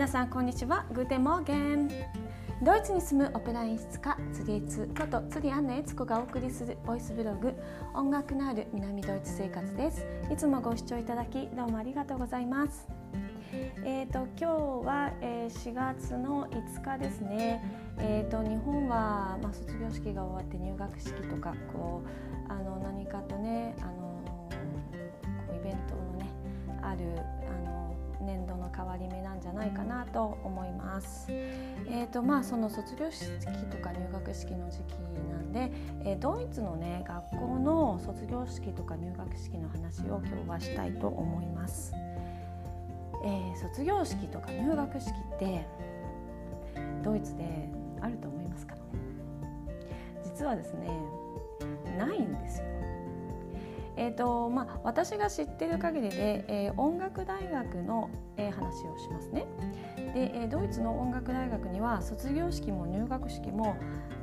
[0.00, 0.86] 皆さんこんにちは。
[0.94, 1.86] Guten Morgen。
[2.62, 7.52] ドイツに住むオペラ演出家釣りエツこと釣アンナ恵都子がお送りするボイスブログ
[7.92, 10.06] 音楽のある南ドイツ生活です。
[10.32, 12.88] いつもご視聴いただきどうもありがとうございます。
[13.84, 17.62] えーと、今日は、えー、4月の5日ですね、
[17.98, 22.02] えーと、日本は、まあ、卒業式が終わって入学式とかこ
[22.48, 24.48] うあの何かとねあのこ
[25.52, 26.30] うイベントのね
[26.80, 27.39] ある
[28.20, 31.26] 年度の変わり目なんじゃないかなと思います。
[31.30, 33.26] えーとまあ、その卒業式
[33.70, 34.94] とか入学式の時期
[35.30, 35.72] なんで、
[36.04, 41.92] えー、ドイツのね学校の卒業式とか入学式の話を今日はしたいと思います。
[43.24, 45.66] えー、卒業式とか入学式って
[47.02, 47.68] ドイツで
[48.00, 48.74] あると思いますか？
[50.24, 50.88] 実はですね
[51.98, 52.66] ないんですよ
[54.00, 59.44] えーとまあ、私が知ってる限りで、えー、音楽大学の、えー、話をしますね。
[60.14, 63.76] で、えー、ドイツの音楽大学には卒業式も入学式も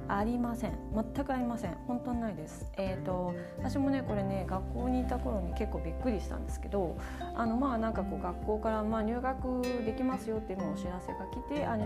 [0.10, 0.74] ありません。
[0.94, 1.78] 全くありません。
[1.88, 2.72] 本当にないです。
[2.78, 6.98] えっ、ー、と私もねこれね学校にいた頃に結構びっくりしたんですけど
[7.36, 11.86] あのまあなんかこう学校からまあ入学できますよっていうのお知らせが来てあ入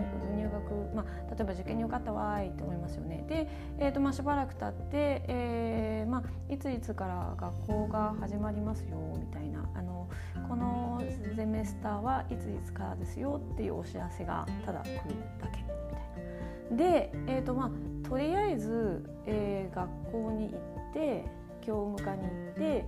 [0.52, 3.24] 学まあ例えば受験に受かったわーいって思いますよね。
[3.28, 10.08] でえっ、ー、とまあしばらく経ってえー、まあいついつから学校が始まりますよみたいなあの
[10.48, 11.02] この
[11.34, 14.92] ゼメスターはいついつからですよっていうお知らせがただ来る
[15.40, 16.26] だけみたい
[16.70, 16.76] な。
[16.76, 17.70] で、えーとまあ、
[18.12, 21.24] とりあえず、えー、学校に行って
[21.62, 22.84] 教務課に行って、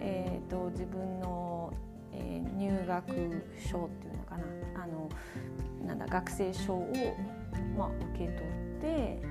[0.00, 1.74] えーと、自分の、
[2.10, 3.06] えー、入学
[3.70, 4.44] 証っていうのかな
[4.82, 5.10] あの
[5.86, 6.90] なんだ学生証を、
[7.76, 9.22] まあ、受け取って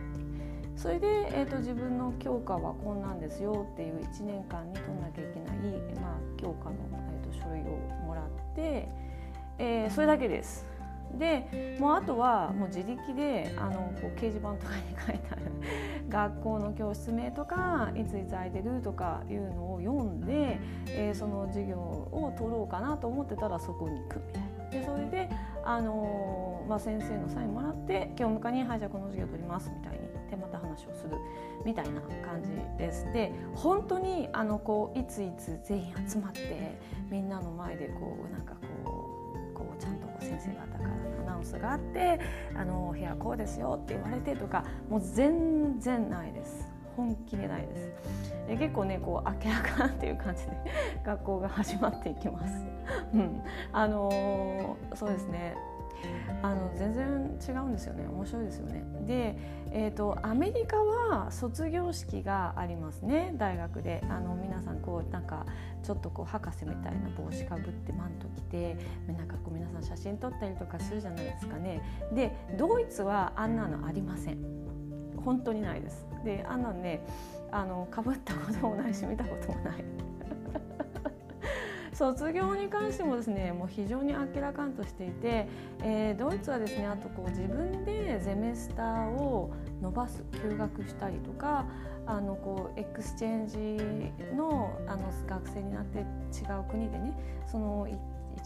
[0.75, 5.57] それで、えーと、自分の教科はこんなんですよっていう1年間に取んなきゃいけない、
[5.99, 7.63] まあ、教科の、えーと書類を
[8.05, 8.25] もらっ
[8.55, 8.87] て、
[9.57, 10.70] えー、それだけです。
[11.17, 15.41] でもうあとはもう自力であのこう掲示板とかに書いてある
[16.09, 24.51] 学校の教室名とかいついつ空いてるとかいうのを読んで、えー、その授業を取ろうかなと思ってたらそこに行くみたいな。
[24.71, 25.29] でそれで、
[25.65, 31.17] あのー、まあ、先生のサインもらって教務課に「はいじゃあこの授業取ります」みたいにでまた話をする
[31.65, 33.11] みたいな感じです。
[33.11, 36.77] で本当にあのこういついつ全員集まって
[37.09, 38.67] みんなの前でこうなんかこ
[39.53, 40.89] うこうちゃんと先生方から
[41.41, 42.19] ウンスがあって
[42.55, 46.69] あのお部屋こうですよって言われてとかもう全然ないです。
[46.95, 47.91] 本気でないです。
[48.47, 50.51] で結構ねこう明らかっていう感じで
[51.03, 52.53] 学校が始まっていきます、
[53.13, 53.41] うん、
[53.71, 55.55] あのー、そうですね。
[56.41, 58.07] あの全然違うんですよね。
[58.07, 58.83] 面白いですよね。
[59.05, 59.35] で、
[59.71, 63.33] えーと、アメリカは卒業式がありますね。
[63.37, 64.03] 大学で。
[64.09, 65.45] あの皆さんこうなんか
[65.83, 71.81] ちょっとこう博士みたいな帽子かぶってマント着てなんかこう皆さん写真撮ったりとかするじゃないですかね。
[72.13, 74.37] でドイツはあんなのありません。
[75.23, 76.05] 本当にないです。
[76.25, 77.05] であんなのね
[77.51, 79.83] あのかぶったこともないし見たこともない。
[82.01, 85.47] 卒業に関してもですねもう非常にあっけらかんとしていて、
[85.83, 89.53] えー、ドイツはですねあとこう自分で Semester を
[89.83, 91.63] 伸ばす休学したりとか
[92.07, 96.05] あのこう exchange のあの学生になって違う
[96.71, 97.13] 国でね
[97.45, 97.87] その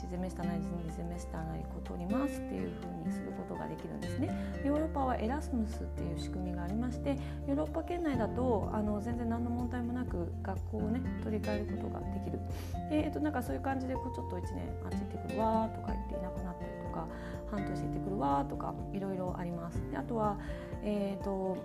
[0.05, 4.29] 1 Semester なり2 Semester なりこう取りますっていうふうにすることができるんですね。
[4.63, 7.17] ヨーロッパはエラスムスっていう仕組みがありまして
[7.47, 12.39] ヨーロッパ圏内だとあの全然何の問題もなく学校をね取り替えることができる。
[12.89, 17.07] でえっと、なんかそういう感じでこうちょっと1年あっち行ってくるわとか言っていなくなったりとか
[17.49, 19.79] 半年行ってくるわとかいろいろあります。
[19.89, 20.37] であとは、
[20.83, 21.57] えーと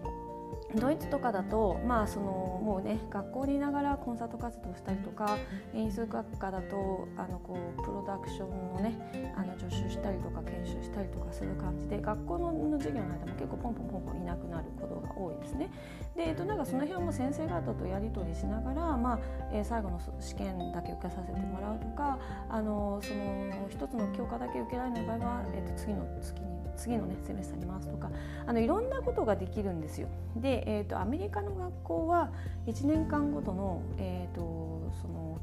[0.76, 5.36] ドイツとかだと、まあ、そのもうね学校にいながらコンサート活動したりとか
[5.74, 15.70] 演出学科だとあのこうプロダクションのねあの助手したりとか研修したりとかする感じで学校の授業の間も結構ポンポンポンポンいなくなることが多いですね。
[16.16, 19.18] で、えっと、なんかその辺も先生方とやり取りしながら、まあ
[19.52, 22.18] えー、最後の試験だけ受けさせてもらうとか
[22.48, 28.10] あのその一つの教科だけ受けられない場合は、えっと、次の月に次のねセメスターに回すとか
[28.46, 30.08] あのいろんなことができるんですよ。
[30.36, 32.30] で、えーと、アメリカの学校は
[32.66, 35.38] 1年間ごとの,、えーとその、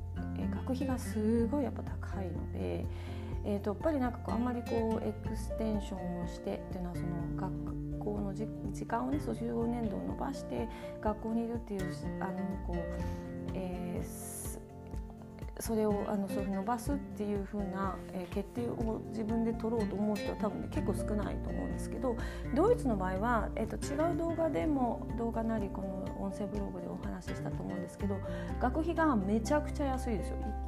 [0.66, 2.86] 学費がすごいやっぱ高いので。
[3.50, 10.68] えーと、やっぱりなんかこうあんまりこうエクステンションをしてっていうのはその学校の時間をね卒業年度を延ばして
[11.02, 11.82] 学校にいるっていう
[12.20, 12.34] あの
[12.68, 13.37] こう、
[15.60, 22.16] それをあのそう伸ばすっていう風な、え、決定を自分で取ろうと思う人は多分ね結構少ないと思うんですけど
[22.56, 28.18] ドイツの場合は、えーと、違う動画でも動画なりこの音声ブログでお話ししたと思うんですけど
[28.62, 30.38] 学費がめちゃくちゃ安いですよ。
[30.64, 30.68] 1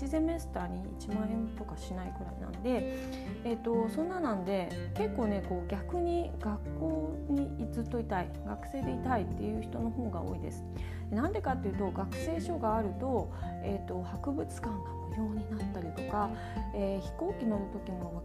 [0.00, 2.98] 1ゼメスターに1万円とかしないくらいなんで、
[3.44, 10.64] えーと、そんななんで結構ねこう逆に学校にずっといたい学生でいたいっていう人の方が多いです。
[11.10, 14.74] なんでかっていうと学生証があると,、えーと、博物館が
[15.10, 16.30] 無料になったりとか、
[16.74, 18.22] えー、飛行機乗る時も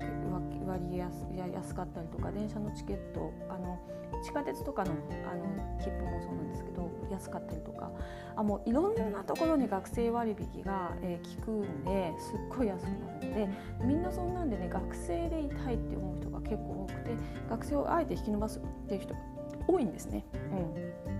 [0.65, 3.79] 割安かったりとか電車のチケットあの
[4.23, 4.91] 地下鉄とかの
[5.31, 7.91] あの切符もそうなんですけど安かったりとか
[8.35, 13.49] あもういろんなところに学生割引が、えー、効くんですっごい安くなるので
[13.83, 17.11] みんなそんなんでね学生でいたいって思う人が結構多くて
[17.49, 19.19] 学生をあえて引き伸ばすっていう人が
[19.67, 20.25] 多いんですね。
[20.33, 21.14] うん、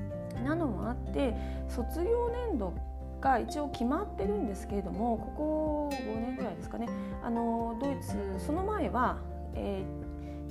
[0.45, 1.36] なのもあって
[1.68, 2.74] 卒業年度
[3.19, 6.88] が一応決まってるんですけれどもここ5年ぐらいですかね
[7.24, 9.18] あのドイツその前は、
[9.56, 10.06] えー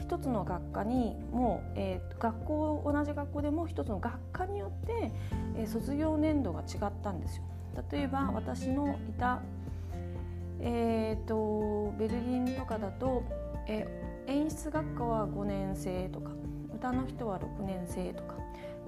[0.04, 5.12] 一つの学科にもう、えー、学校同じ学校でも一つの学科によって、
[5.56, 7.44] えー、卒業年度が違ったんですよ。
[7.90, 9.40] 例えば私のいた、
[10.60, 13.24] えーと、ベルリンとかだと、
[13.66, 16.32] えー、演出学科は5年生とか
[16.72, 18.33] 歌の人は6年生とか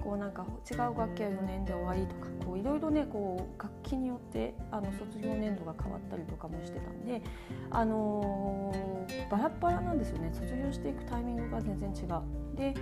[0.07, 7.21] こうなんか違う楽器は4年で終わりとかいろいろねこう楽器によってあの卒業年度が変わったりとかもしてたんで、
[7.69, 12.46] あのー、バラバラなんですよね卒業していくタイミングが全然違う。
[12.57, 12.73] で、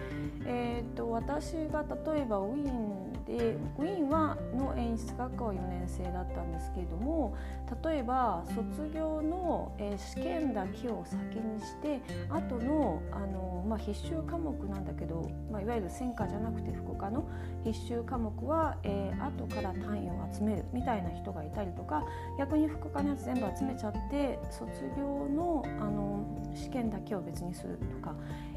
[0.46, 1.84] えーと、私が
[2.14, 7.36] 例えばウィーンでウィーンはの演出学科は4年生だったんですけれども
[7.84, 17.28] 例えば卒業の、え試験だけを先にして後のあの、まあ、必修科目なんだけど、まあ、いわゆる専科じゃなくて副科の
[17.64, 22.04] 必修科目は、えー、後から単位を集めるみたいな人がいたりとか
[22.38, 26.24] 逆に副科のやつ全部集めちゃって卒業のあの
[26.54, 28.16] 試験だけを別にするとか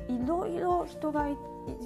[0.08, 1.36] いろいろ人がい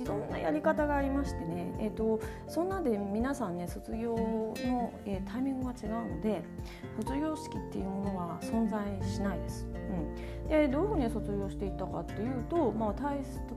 [0.07, 6.43] ろんなやり方がありましてね、えーと、そんなで皆さんね卒業の、えー、タイミングが違うので
[7.01, 9.67] 卒業式っていうものは存在しないです。
[9.67, 13.11] うん、でどういうふうに卒業していったかっていうと、まあ、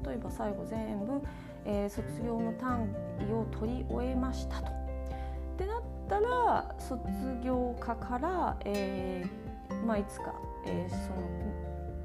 [0.07, 1.21] 例えば最後全部、
[1.65, 2.89] えー、卒業の単
[3.29, 4.71] 位を取り終えましたと。
[4.71, 7.01] ってなったら卒
[7.43, 9.45] 業科から、えー
[9.85, 10.33] まあ、いつか、
[10.65, 11.25] えー、その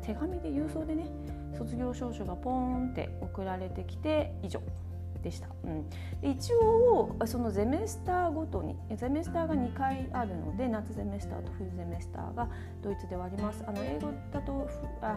[0.02, 1.06] 手紙で郵送でね
[1.60, 4.62] 卒業証書がポーンって送られてきて以上。
[5.22, 12.48] でした、うん、一応そのゼメスターごとにゼメスターが2回あるので夏ゼメスターと冬ゼメスターが
[12.82, 13.62] ドイツではあります。
[13.66, 14.68] あの英語だと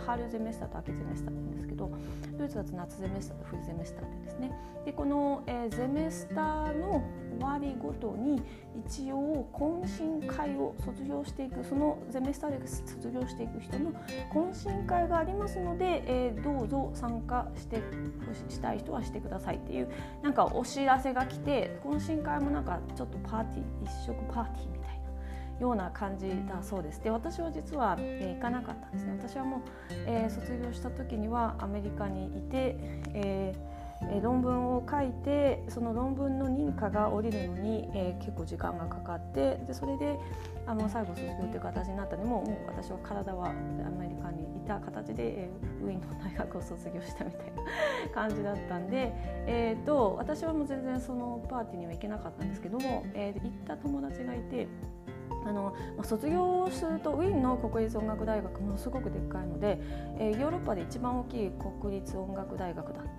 [0.06, 1.90] 春ゼメスターと秋ゼメスターなんですけど
[2.38, 4.51] ドイツだと夏ゼメスターと冬ゼメスターでですね。
[4.86, 7.04] でこの、え、ゼメスターの
[7.39, 8.42] 終わりごとに
[8.86, 13.92] 一応懇親会を卒業していくそのゼメスターで卒業していく人の
[14.34, 17.81] 懇親会がありますので、えー、どうぞ参加して
[18.50, 19.83] したい人はしてくださいっていう
[20.22, 25.00] なんかお知らせが来て懇親会もなんかちょっとパーティー一食パーティーみたい
[25.56, 27.04] なような感じだそうです。
[27.04, 29.14] で私は実は、えー、行かなかったんですね。
[29.20, 29.62] 私はもう、
[30.06, 32.76] えー、卒業した時にはアメリカにいて、
[33.14, 33.73] えー
[34.12, 40.18] え論文を書いてその論文の認可が下りるのに、えー、結構時間がかかってでそれで
[40.66, 43.54] あの最後卒業という形になったのももう私は体はア
[44.00, 49.12] メリカにいた形で、えー、ウィーンの大学を卒業したみたいな感じだったんで、
[49.46, 54.68] えーと、私はもう全然そのパーティーには行けなかったんですけども、えー、行った友達がいて。
[55.46, 59.77] あの、卒業するとウィーンの国立音楽大学ものすごくでっかいので、
[60.18, 61.51] えー、ヨーロッパで一番大きい
[61.82, 63.10] 国立音楽大学だって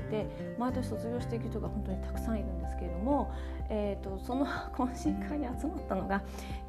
[0.00, 0.26] って
[0.58, 3.32] 毎年卒業していく人が本当にたくさんいるんですけれども、
[3.68, 6.22] えーと、その懇親会に集まったのが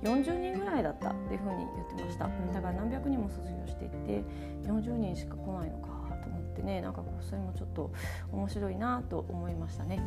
[0.03, 2.27] 40人ぐらいだったっていうふうに言ってました。
[2.53, 4.24] だから何百人も卒業していって
[4.63, 5.93] 40人しか来ないのか
[6.53, 7.91] ってねなんかこうそれもちょっと
[8.31, 10.00] 面白いなと思いましたね。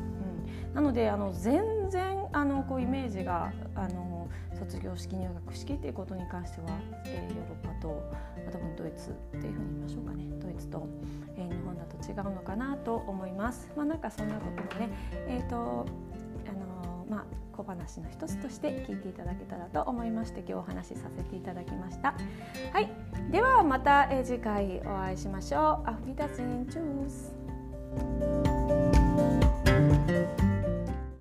[0.69, 6.69] うん、なのであの全然あのこうイメージがあの卒業式入学式っていうことに関しては、
[7.05, 8.11] えー、ヨーロッパと
[8.45, 10.89] ま多分ドイツっていうふうに言いましょうかねドイツと、
[11.37, 13.71] えー、日本だと違うのかなと思います。
[13.77, 14.89] まあ、なんかそんなこともね、
[15.29, 15.87] えーと
[16.49, 16.76] あの
[17.09, 17.25] まあ、
[17.57, 22.15] 小話の一つとして聞いていただけたらと思いまして今日お話しさせていただきました。
[22.73, 22.91] はい、
[23.31, 25.91] ではまた、次回お会いしましょう。
[25.91, 28.56] アフリダチンチュース